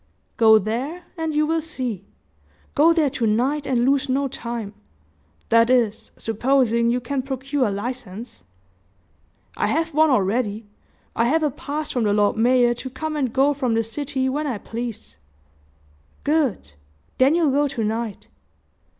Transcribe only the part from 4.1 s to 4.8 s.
time